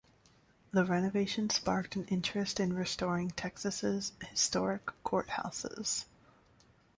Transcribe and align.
The 0.71 0.83
renovation 0.83 1.51
sparked 1.51 1.95
an 1.95 2.05
interest 2.05 2.59
in 2.59 2.73
restoring 2.73 3.29
Texas's 3.29 4.13
historic 4.33 4.89
courthouses. 5.05 6.05